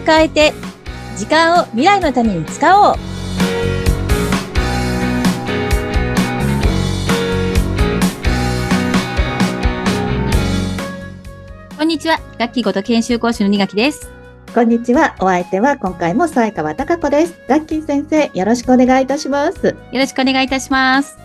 [0.00, 0.52] を変えて、
[1.16, 2.96] 時間を未来のために使おう。
[11.76, 12.18] こんにちは。
[12.38, 14.10] 楽器ごと研修講師の二垣です。
[14.54, 15.14] こんにちは。
[15.20, 17.34] お相手は今回も西川貴子です。
[17.48, 19.66] ガッキー先生、よろしくお願いいたします。
[19.66, 21.16] よろしくお願いいたします。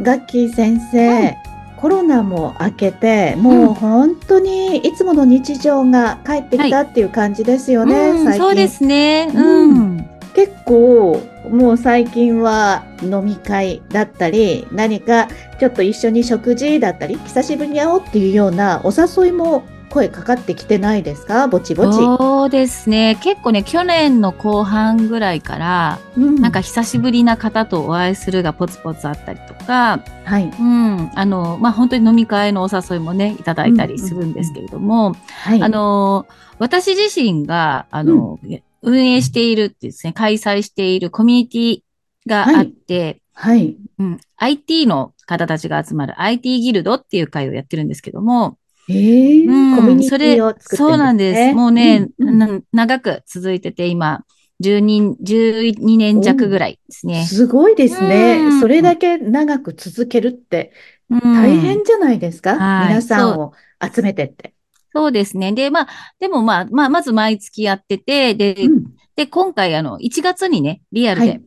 [0.00, 1.36] ガッキー先生、
[1.80, 8.42] コロナも明けて、もう本当にいつもの日常が帰ってきたっていう感じですよね、うん最近。
[8.42, 9.32] そうですね。
[9.34, 10.10] ううんん。
[10.34, 11.20] 結構、
[11.50, 15.28] もう最近は飲み会だったり、何か
[15.58, 21.48] ちょっと一緒に食事だったり、久しぶりに会おうっていうようなお誘いも声かかってきてないですか？
[21.48, 21.92] ぼちぼち。
[21.94, 23.18] そうですね。
[23.22, 30.44] 結構ね、去年の後半ぐらいから、うんなんか久しぶりな方とお会いするがポツポツあったりとか、はい。
[30.44, 35.62] うん、あの、まあ、本当に飲み会のお誘いもね、いただいたりするんですけれども、はい。
[35.62, 36.26] あの、
[36.58, 38.38] 私自身が、あの、
[38.82, 41.82] 運営しているってですね、開催しているコミュニティ
[42.28, 43.76] があって、はい。
[43.98, 48.56] うん、IT の方たちが集まる IT ギルドっていう会をやってるんですけども、
[48.88, 50.76] ええうんコミュニティを作ってね。
[50.76, 51.54] そうなんです。
[51.54, 54.24] もうね、うんうんな長く続いてて、今、
[54.60, 57.24] 12人、12年弱ぐらいですね。
[57.24, 58.38] すごいですね。
[58.40, 60.72] うんそれだけ長く続けるって
[61.08, 64.54] うん大変じゃないですか、はい皆さんを集めてって。
[64.92, 65.52] そうですね。
[65.52, 65.88] で、まあ、
[66.18, 68.84] でもまあ、まあ、まず毎月やってて、で、うん
[69.16, 71.42] で、今回あの、1月にね、リアルではい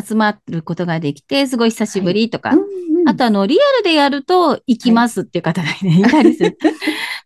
[0.00, 3.08] 集まることができて、すごい久しぶりとか、うんうん。
[3.08, 6.02] あとあの、リアルでやると行きますっていう方がね、い。
[6.02, 6.58] たりする。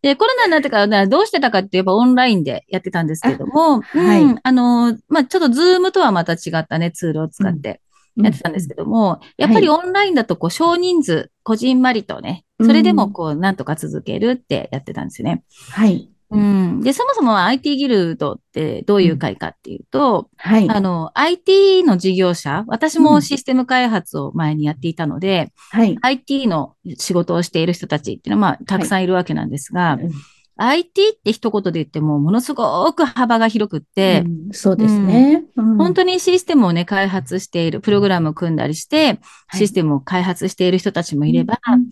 [0.02, 4.22] で、コロナになってからなどうしてたかって言えばオンラインでやってたんですけども、あ はい。
[4.22, 7.80] うん、あの、まあ、ちょっと Zoom とはまた違ったね、ツールを使って
[8.16, 15.42] やってたんですけども、やっぱりオンラインだとこう少人数、こじんまりとね、それでもこう、なんとか続けるってやってたんですよね。
[15.70, 16.11] はい。
[16.32, 16.80] うん。
[16.80, 20.68] で、そもそも IT ギルドってどういう会かっていうと、はい。
[20.68, 25.96] あの、IT の事業者、私もシステム開発を前にやっていたので、はい。
[26.00, 30.10] IT の仕事をしている人たちっていうのは、まあ、たくさんいるわけなんですが、うん。
[30.56, 34.52] IT って一言で言っても、ものすごく幅が広くって、うん。
[34.52, 35.44] そうですね。
[35.56, 35.76] うん。
[35.76, 39.58] 本当にシステムをね、開発している、プログラムを組んだりして、はい。
[39.58, 41.90] システムを開発している人たちもいれば、うん。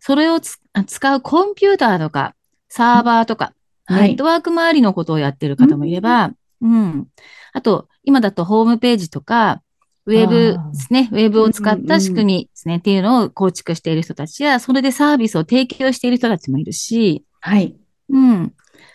[0.00, 2.34] それをつ使うコンピューターとか、
[2.68, 3.52] サーバーとか、
[3.88, 7.08] はいネットワーク周りのことをやってる方もいれば、うん。
[7.52, 9.62] あと、今だとホームページとか、
[10.06, 11.08] ウェブですね。
[11.12, 12.76] ウェブを使った仕組みですね。
[12.76, 17.76] っていうのを構築している人たちや、それでサービスを提供している人たちもいるし、はい。
[18.08, 18.54] うん。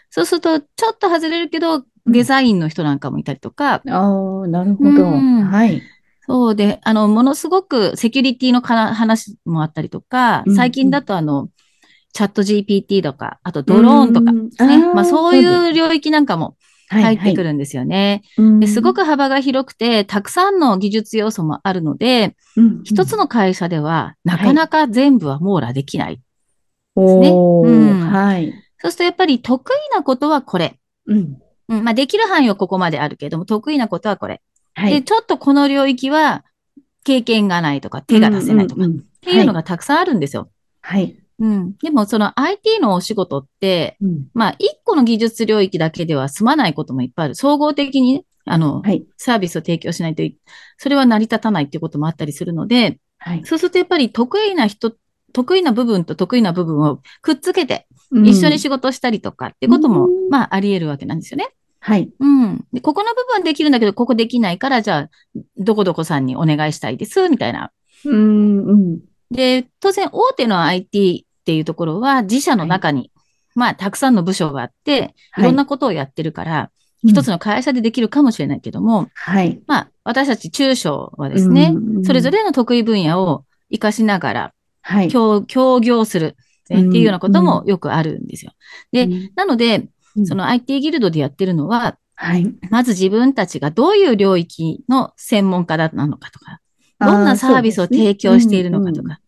[0.09, 4.90] そうすると、ちょっと外れるけど、デザインの人なんかもいたりとか、ああ、なるほど。
[4.90, 5.81] うんはい。
[6.25, 11.50] そうで、あの、ものすごくセキュリティのか話もあったりとかうん、最近だとあの、
[12.13, 14.78] チャット GPT とか、あとドローンとかですね。
[14.94, 16.56] まあそういう領域なんかも
[16.88, 17.44] 入ってくる。
[17.46, 18.22] るんですよね。
[18.38, 26.22] うんですごく幅が広くて、たくさんの技術要素もあるので、うん一つの会社ではなかなか全部は網羅できない。
[26.96, 28.53] おーうんはい。
[28.80, 30.80] そうするとやっぱり得意なことはこれ。
[31.07, 31.38] うん。
[31.69, 34.41] うん、まあできる範囲はここまであるけども、得意なことはこれ。
[34.75, 35.03] で、はい。
[35.03, 36.44] ちょっとこの領域は
[37.03, 38.88] 経験がないとか手が出せないとか、っ
[39.22, 40.50] ていうのがたくさんあるんですよ。
[40.81, 41.23] はい。
[41.40, 41.76] うん。
[41.78, 47.36] でもその IT のお仕事って、うんまあ一個の技術領域だけでは済まないこともいっぱいある。
[47.36, 49.06] 総合的にね、あの、はい。
[49.18, 50.38] サービスを提供しないとい、
[50.78, 53.42] それは成り立たないっていうこともあったりするので、はい。
[53.46, 54.94] そうするとやっぱり得意な人、
[55.32, 61.48] 得意な部分と得意な部分をくっつけて、一緒に仕事したりとかってことも、うんまああり得るわけなんですよね。
[61.80, 62.10] はい。
[62.18, 62.66] うん。
[62.72, 65.10] で、ここの部分できるんだけど、ここできないから、じゃあ、
[65.58, 67.72] どこどこさんにお願いしたいです、みたいな。
[68.06, 68.66] うん。
[68.66, 69.00] うん。
[69.34, 73.12] で、当然、大手の IT っていうところは、自社の中に、
[73.56, 76.72] まあ、たくさんの部署があって、いろんなことをやってるから、
[77.06, 77.34] 一つの。
[77.34, 79.62] の会社でできるかもしれないけども、はい。
[79.68, 82.32] まあ、私たち中小はですね、うんそれぞ。
[82.32, 85.10] れの得意分野を活かしながら、はい。
[85.10, 88.54] 協協業する、っていうようなこともよくあるんですよ。
[88.92, 92.54] でうんなので、うんその IT ギルドでやってるのは、はい。
[92.69, 96.60] まず自分たちがどういう領域の専門家だなのかとか、
[97.00, 99.02] どんなサービスを提供しているのかと。
[99.02, 99.19] か、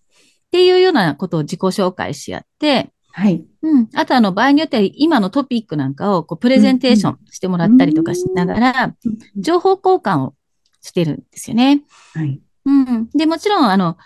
[0.56, 3.46] っていうようなことを自己紹介し合って、はい。
[3.62, 3.90] うん。
[3.94, 8.96] あとあの場合によっては今のトピックなんかをこうプレゼンテーションしてもらったりとかしながら、
[9.36, 10.34] 情報交換を
[10.82, 11.84] してるんですよね。
[12.14, 12.40] はい。
[12.66, 13.10] うん。
[13.14, 13.98] で、もちろんあの、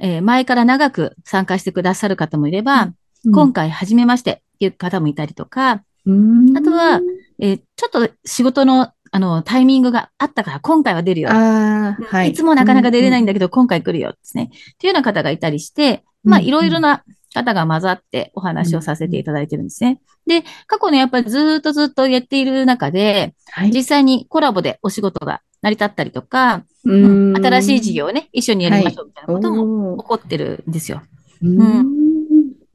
[0.00, 2.92] えー前から長く参加してくださる方もいれば、
[3.32, 7.00] 今回初めましてっていう方もいたりとか、うんあとは、
[7.40, 11.30] えーちょっと仕事のあのタイミングがあったから今回は出るよ。
[11.30, 12.30] はい。
[12.30, 13.30] いつもなかなか出れないんだ。
[13.30, 14.50] だけど、今回来るよですね。
[14.52, 17.04] っていうような方がいたりして、まあ、うんいろいろな
[17.34, 20.00] 方が混ざってお話をさせていただいてるんですね。
[20.26, 23.70] で、過去ね、やっぱりずっとずっとやっている中で、はい。
[23.70, 31.02] 実際にコラボでお仕事が成り立ったりとか、ううんん新しい事業をね、一緒にやりましょうみたいなことも起こってるんですよ。
[31.42, 32.15] うん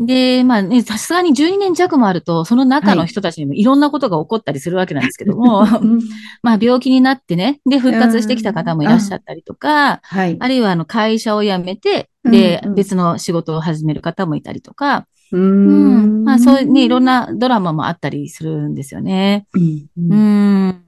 [0.05, 5.99] で、まあね、さすがに12年弱もあると、その中の人たちにもいろんなことが起こったりするわけなんですけども、 うん
[6.43, 10.37] まあ病気になってね、で、復活してきた方もいらっしゃったりとか、はい。
[10.39, 16.23] あるいはあの会社を辞めて、でうんう、ん別の仕事を始める方もいたりとか、ううんん。
[16.23, 19.47] まあそういうね、いろんなドラマもあったりするんですよね。
[19.53, 20.15] うんう。
[20.15, 20.81] ん。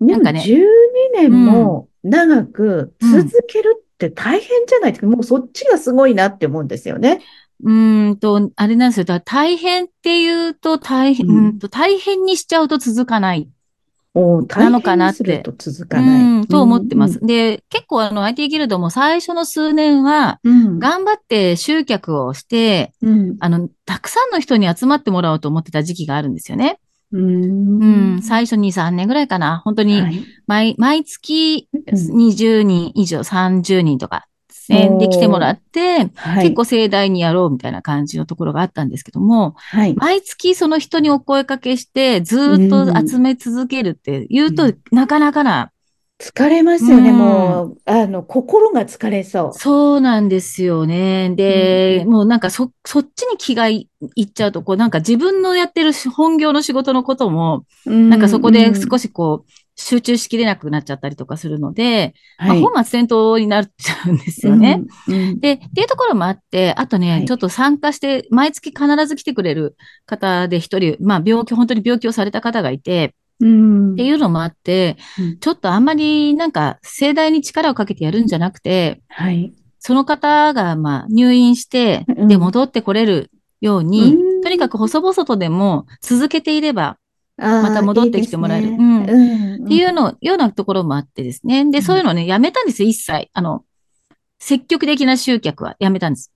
[0.00, 5.06] なんかね12年も長く続けるって大変じゃないですか。
[5.08, 7.20] もうそっちがすごいなって思うんですよね。
[7.64, 9.04] うーんと、あれなんですよ。
[9.04, 13.48] だ大変っていうと大変、ううんんと大変にしちゃうと続かない。
[14.14, 16.22] なのかなって大変にすると続かない。
[16.22, 17.20] うん、と思ってます。
[17.20, 20.78] で、結構あの IT ギルドも最初の数年は、うん。
[20.78, 23.36] 頑張って集客をして、うん。
[23.40, 26.80] あの、たくさんの人に集まってもらおうと思ってた時期があるんですよね。
[27.12, 27.18] う。
[27.18, 29.58] うんん、最初2、3年ぐらいかな。
[29.64, 34.26] 本当にはい毎、毎月うん20人以上、30人とか
[34.68, 36.44] ね、で来てもらって、はい。
[36.44, 39.94] 結構盛大にやろうみたいな感じのところがあったんですけども、はい。
[39.94, 45.72] 毎月その人にお声かけして、ずーっと集め続けるって言うと、うんなかなかな、
[46.20, 47.10] 疲れますよね。
[47.10, 49.58] うんもう、あの、心が疲れそう。
[49.58, 51.30] そうなんですよね。
[51.30, 62.60] で、もうなんかそ、そっちに気がいいっちゃうと、こうなんか自分のやってる本業の仕事のことも、ななんかそこで少し、しこう、集中しきれなくなっちゃったりとかするので、まあ、はい。
[62.60, 64.82] 本末転倒になっちゃうんですよね。
[65.06, 65.14] うん。
[65.14, 73.92] うんで、っていうところもあって、あとね、はいちょっと参加して、毎月必ず来てくれる方で一人、まあ病気、本当に病気をされた方がいて、うん。
[73.92, 79.52] っていうのもあって、うんちょっとあんまりなんか盛大に力をかけてやるんじゃなくて、はい。
[79.78, 83.30] その方がまあ入院して、うんで戻ってこれる
[83.60, 86.96] ように、うんとにかく細々とでも続けていれば、
[87.38, 88.76] ままた戻ってきてもらえる。
[89.68, 91.70] っていうの、ようなところもあってですね。
[91.70, 93.28] で、うんそういうのね、やめたんですよ、一切。
[93.32, 93.64] あの、
[94.38, 96.32] 積極的な集客はやめたんです。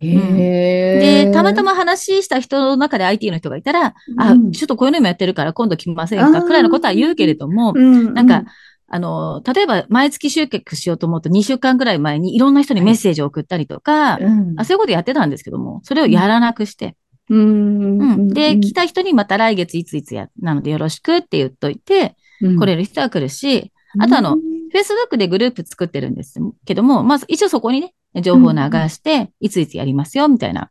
[0.00, 4.52] へで、たまたま、ま話した人の中で IT の人がいたら、あ、うん。
[4.52, 8.44] ちょっとこういうのもやってるから今度来ませんかくらいのことは言うけれども、うん、なんか、
[8.88, 16.96] あの、例えば毎月集客しようと思うと2週間くらい前にいろんな人にメッセージを送ったりとか、うん、あそういうことやってたんですけども、それをやらなくして、
[17.30, 18.28] うん、うん。
[18.28, 24.36] で、来た、た人にまた来月いついつや、なのでよろしくって言っといて、来れる人は来るし、あとあの、
[24.74, 28.58] Facebook でグループ作ってるんですけども、まず一応そこにね、情報を流
[28.88, 30.70] して、いついつやりますよ、みたいな。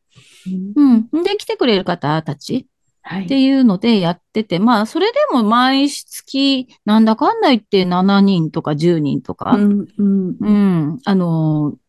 [0.76, 1.24] うん、うん。
[1.24, 2.68] で、来てくれる方たち
[3.04, 3.26] はい。
[3.26, 10.52] っていうのでやってて、まあ、それでも毎月、なんだかんだ言って7人とか10人とか、うん、うん、う
[10.94, 11.82] ん、あのー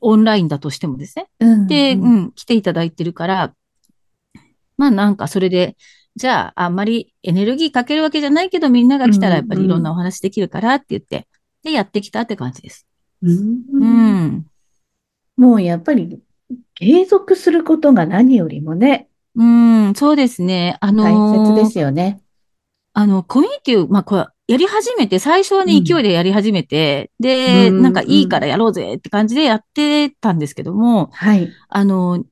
[0.00, 1.26] オンラインだとしてもですね。
[1.40, 3.54] うん、で、う、うんん、来ていただいてるから、
[4.76, 5.76] まあなんかそれで、
[6.16, 11.28] じゃああんまりエネルギーかけるわけじゃないけど、みんなが来たらやっぱりいろんなお話できるからって言って、
[11.62, 12.86] で、やってきたって感じです。
[13.22, 14.46] ううんん。
[15.36, 16.18] もうやっぱり、
[16.74, 20.78] 継続することが何よりもね、うん、そうですね。
[20.80, 22.20] あの大ー切ですよね。
[22.94, 31.50] あの、コミュニティを、まあ、これ、やり始めて、最初はね、うん勢いでやり始めて、で、うんなんかいいからやろうぜって感じでやってたんですけども、はい。
[31.68, 32.24] あの、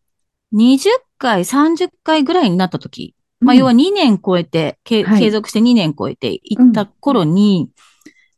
[0.54, 0.88] 20
[1.18, 3.14] 回、30回ぐらいになった時、
[3.44, 7.70] まあ、要は2年超えて、けはい継続して2年超えていった頃に、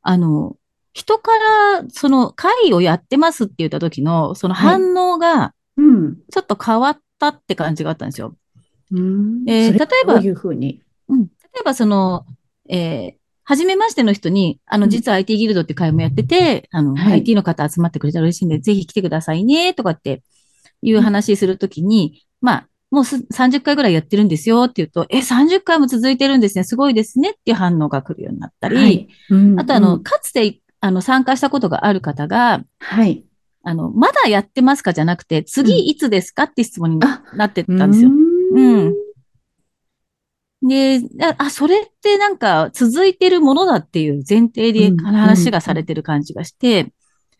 [0.02, 0.56] あの、
[0.92, 6.16] 人から、その会をやってますって言った時の、その反応が、うん。
[6.30, 8.34] ちょっと変わったって感じがあったんですよ。
[8.90, 10.80] うんえー例えばどういうふうに？
[11.08, 11.22] うん。
[11.24, 11.28] 例
[11.60, 12.24] えば、その、
[12.68, 20.22] えー、初めましての人に、あの、うん実は IT ギルドって会もやってて、あの、はい IT の方集まってくれたら嬉しいんで、ぜひ来てくださいね、とかって
[20.82, 29.08] いう話するときに、まあ、もうす30回ぐらいやってるんですよって言うと、え、30回も続いてるんですね、すごいですねっていう反応が来るようになったり、はい。
[29.30, 33.24] うんあと、あの、うんかつて、あの、参加したことがある方が、はい。
[33.64, 38.10] あの、まだやってますかじゃなくて、うん次いつですかって質問にあなってったんですよ。
[38.54, 38.94] うん。
[40.62, 46.92] で、あ、あそれってなんか続いてるものだっていう前提でうん話がされてる感じがして、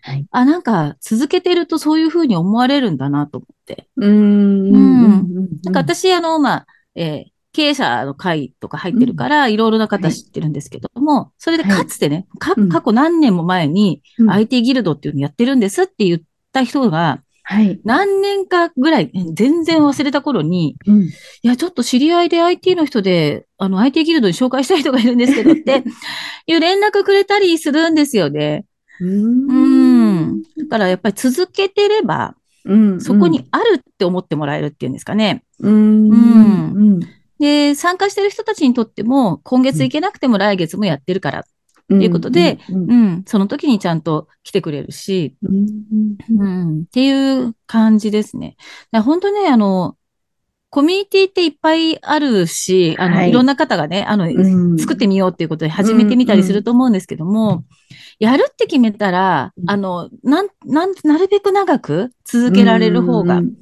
[0.07, 0.27] はい。
[0.31, 3.89] あ、なんか続けてるとそういうふうに思われるんだなと思って。
[3.97, 4.73] うん。
[4.73, 5.49] うん。
[5.65, 16.21] なんか私、あの、まあ、えー経営者の会とか入ってるから、いろいろな方知ってるんですけども、それでかつてね、かうん過去何年も前にうん IT ギルドっていうのやってるんですって言っ
[16.53, 17.81] た人が、はい。
[17.85, 21.03] 何年かぐらい、全然忘れた頃に、うん。
[21.05, 21.11] い
[21.45, 25.85] や、ちょっと知り合いで IT の人で、あの、IT ギルドに紹介したい人がいるんですけどって、
[26.49, 28.65] いう連絡くれたりするんですよね。
[29.01, 29.07] う。
[29.07, 29.86] うんん。
[30.59, 35.45] だからやっぱり続けてれば、うんそこにあるって思ってもらえるっていうんですかね。
[35.61, 36.15] うんう
[36.97, 37.01] ん
[37.39, 41.43] で、参加してる人たちにとっても、今月行けなくても来月もやってるからっ
[41.89, 48.57] ということでうんうん、その時にちゃんと来てくれるし、うんうん、っていう感じですね。
[48.93, 49.97] 本当ね、あの、
[50.77, 53.31] コミュニティっていっぱいあるし、あの、はい。
[53.31, 54.79] いろんな方がね、あの、うん。
[54.79, 56.91] 作ってみようっていうことで始めてみたりすると思う。
[56.91, 56.93] ん。
[56.93, 57.65] ですけども、
[58.19, 59.71] やるって決めたら、うん。
[59.71, 63.55] あの、なん、なん、なるべく長く続けられる方がうん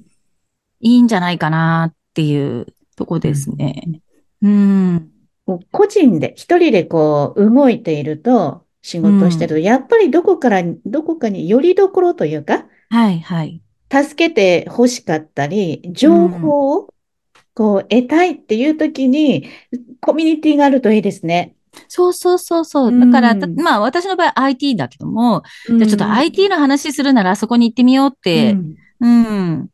[0.81, 2.67] いいんじゃないかなっていう
[2.97, 4.01] とこですね。
[4.43, 5.09] うん。
[5.71, 13.63] 個人で、一人でこう、動いていると、仕事をしてると、やっぱりどこから、どこかによりどころというか、はい、はい。
[13.89, 16.94] 助けて欲しかったり、情報を
[17.55, 19.49] こう得たいっていう時に、
[20.01, 21.55] コミュニティがあるといいですね。
[21.89, 22.99] そうそうそうそう。
[23.01, 28.57] だから、たまあ私の場合 IT だけども、じゃあちょっと IT の話するならそこに行ってみようって、
[29.01, 29.69] うん。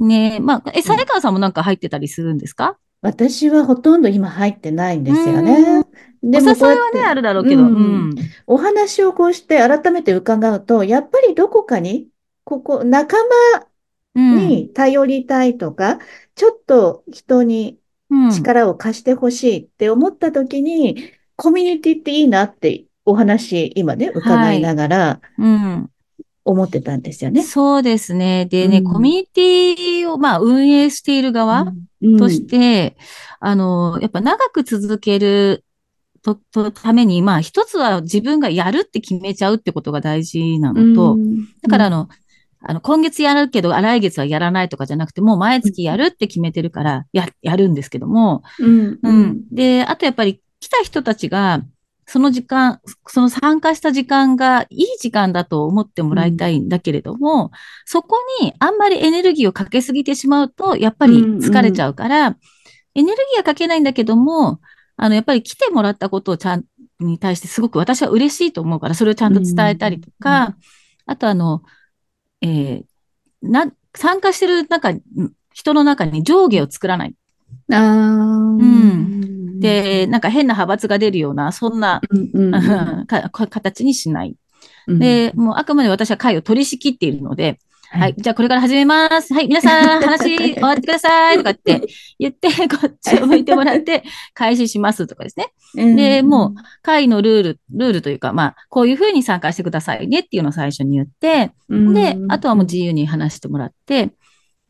[0.00, 2.76] ねまあ、え、サイカーさんもなんか入ってたりするんですか？
[3.02, 5.84] 私はほとんど今入ってないんですよね。
[6.22, 7.62] でおもこうやって誘いはね、あるだろうけど。
[7.62, 7.74] ううん
[8.10, 8.14] ん。
[8.46, 12.08] お話をこうして改めて伺うと、やっぱりどこかに、
[12.44, 13.28] ここ、仲うん。
[13.52, 13.66] 間
[14.14, 15.98] に頼りたいとか、
[16.34, 17.78] ちょっと人に
[18.10, 25.90] うん、力を貸してほしいって思った時に、コミュニティっていいなってお話、今ね、伺いながらうん。
[26.44, 27.42] 思ってたんですよね。
[27.42, 28.46] そうですね。
[28.46, 28.84] でね、うん。
[28.84, 32.16] コミュニティを、まあ、運営している側うん。
[32.18, 32.96] として、
[33.40, 35.64] あの、やっぱ長く続ける
[36.22, 41.46] と、とために、まあ、一つは自分がやるって決めちゃうってことが大事なのと、うん。
[41.62, 42.08] だからあの、
[42.66, 49.22] あの、今月やるけど、あ来月はやらないとかじゃなくて、もう毎月やるって決めてるから、や、やるんですけども、うんううん。
[49.22, 49.48] ん。
[49.52, 51.62] で、あとやっぱり来た人たちが、
[52.06, 57.50] その時間、その参加した時間がいい時間だと思ってもらいたいんだけれども、
[57.84, 62.36] そこにあんまりエネルギーをかけすぎてしまうと、やっぱり疲れちゃうから、
[62.94, 64.60] エネルギーはかけないんだけども、
[64.96, 66.64] あの、やっぱり来てもらったことをちゃん、
[67.00, 70.56] に対してすごく私は嬉しいと思うから、それをちゃんと伝えたりとか、
[71.06, 71.62] あとあの、
[72.44, 72.84] えー
[73.42, 75.02] な、参加してる中に、
[75.52, 77.14] 人の中に上下を作らない。
[77.70, 82.00] あーうんで、なんか変な派閥が出るような、そんな、
[83.30, 84.36] 形にしない。
[84.86, 87.58] うんで、もうあくまで私は会を取り仕切っているので、
[87.94, 89.32] はいはい、じゃあこれから始めます。
[89.32, 91.80] はい、皆さん話終わってくださいとかって
[92.18, 94.02] 言って、 こっちを向いてもらって
[94.34, 95.94] 開始しますとかですね。
[95.94, 104.10] でも会のルール、ルールというか、まあ、こういうふうに参加してくださいねっていうのを最初に言って、うん、で、あとはもう自由に話してもらって、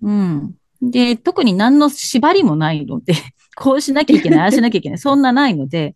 [0.02, 0.54] うん。
[0.82, 3.14] で、特に何の縛りもないので、
[3.56, 5.94] こうしなきゃいけない、 ああしなきゃいけない、そんなないので、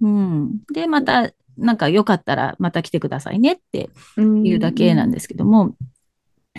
[0.00, 0.60] うん。
[0.72, 5.74] で、また、なんかよかったらまた来てくださいねっていうだけなんですけども。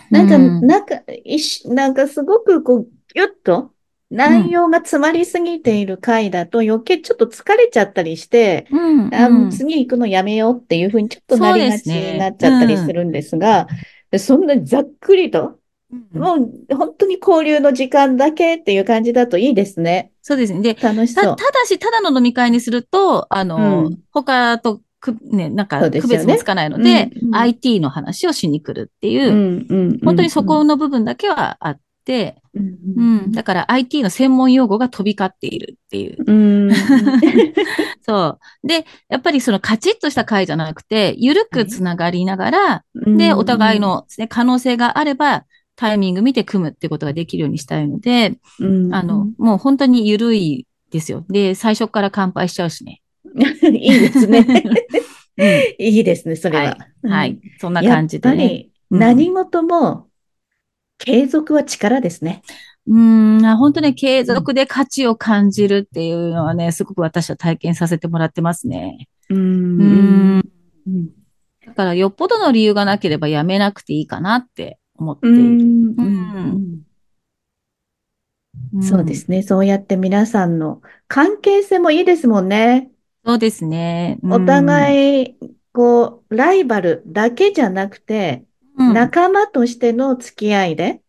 [0.10, 3.72] なんか、うんなんか、いし、なんかすごくこう、ぎゅっと
[4.10, 9.15] 内容が詰まりすぎている回だと余計ちょっと疲れちゃったりして、うん。
[9.15, 13.67] あ、もううん次行くのやめようっていうふうにちょっとなりがちになっちゃったりするんですが、
[14.17, 15.62] そんなざっくりと、うん
[16.13, 20.12] もう本当に交流の時間だけっていう感じだといいですね。
[20.22, 20.62] そうですね。
[20.62, 21.51] で、楽しそうたた。
[21.51, 33.31] だし、ただの飲み会にすると、あの、うん他とく、ね、なんか区別もつかないので、うんうん IT の話をしに来るっていうう、んうん本当にそこの部分だけはあって、うんうん。
[33.31, 36.17] だから IT の専門用語が飛び交っているっていう。
[36.25, 36.34] う
[36.70, 36.72] ん
[38.03, 38.67] そう。
[38.67, 51.25] で、やっぱりそのカチッとした回じゃなくて、ゆるくつながりながら、うんで、お互いのね、可能性があれば、タイミング見て組むってことができるようにしたいので、うんあの、もう本当にゆるいですよ。
[51.29, 53.00] で、最初から乾杯しちゃうしね。
[53.71, 54.45] いいですね。
[55.37, 55.47] うん
[55.79, 56.77] いいですね、それは。
[57.03, 57.39] はい。
[57.59, 58.37] そんなうん感じでね。
[58.37, 60.07] やっぱりうん何事も
[60.97, 62.41] 継続は力ですね。
[62.87, 69.07] うーん、あ本当ね、継続で価値を感じるっていうのはね、すごく私は体験させてもらってますね。
[69.29, 70.41] ううんん。
[71.65, 75.41] だから、よっぽどの理由がなければやめなくていいかなって思ってういる。
[75.41, 76.81] んうん
[78.79, 79.43] んそうですね。
[79.43, 82.91] そうやって皆さんの関係性もいいですもんね。
[83.25, 84.19] そうですね。
[84.23, 85.37] おい、互い、
[85.73, 88.45] こう、ライバルだけじゃなくて、
[88.77, 91.01] うん仲間としての付き合いで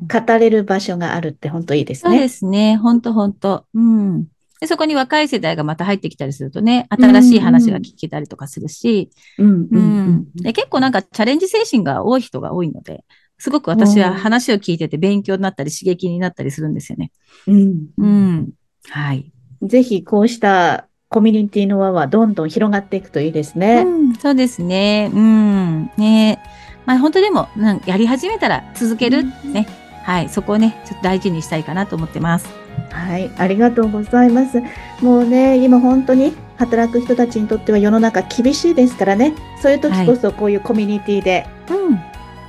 [0.00, 2.28] 語れる場所があるって本当いいですそうでね。
[2.28, 2.76] すね。
[2.76, 4.26] 本当本当うん。
[4.60, 10.32] で、そこに若い世代がまた入ってきたりするとね、新しい話が聞けたりとかするし、うんううんん。
[10.36, 13.04] で結構なんかチャレンジ精神が多い人が多いので、
[13.38, 17.12] すごく私は話を聞いてて勉強になったり刺激になったりするんですよね。
[17.46, 18.06] うんう。
[18.06, 18.50] ん。
[18.88, 19.30] はい。
[19.62, 23.84] ぜひこうしたコミュニティの輪はどんどん広がっていくといいですね。
[23.86, 25.10] うん、そうですね。
[25.14, 25.90] うん。
[25.96, 26.42] ね
[26.84, 29.66] まあ本当でも、なんやり始めたら続けるね。
[30.04, 30.28] はい。
[30.28, 32.48] そこをね、ちょっと大事にしたいかなと思ってます。
[32.90, 33.30] はい。
[33.38, 34.62] ありがとうございます。
[35.00, 39.34] もうね、今本当に働く人たちにとっては世の中厳しいですからね。
[39.62, 41.46] そういう時こそこういうコミュニティで、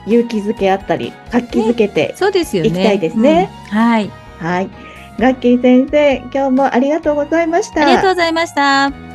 [0.08, 3.50] 勇気づけあったり、活気づけていきたいですね。
[3.70, 4.10] はい。
[4.40, 4.70] はい。
[5.20, 7.82] ガッキー先生、今日もありがとうございました。
[7.82, 9.07] ありがとうございました。